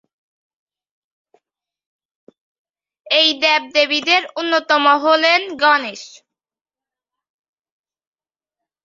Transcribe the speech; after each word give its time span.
এই 3.07 3.29
দেবদেবীদের 3.41 4.21
অন্যতম 4.39 4.83
হলেন 5.03 5.41
গণেশ। 5.61 6.03